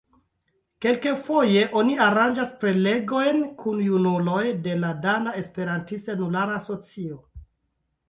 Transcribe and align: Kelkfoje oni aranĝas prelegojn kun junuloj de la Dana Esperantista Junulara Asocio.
Kelkfoje 0.85 1.61
oni 1.81 1.97
aranĝas 2.05 2.49
prelegojn 2.65 3.45
kun 3.61 3.85
junuloj 3.91 4.43
de 4.67 4.77
la 4.83 4.93
Dana 5.07 5.37
Esperantista 5.45 6.21
Junulara 6.21 6.61
Asocio. 6.65 7.25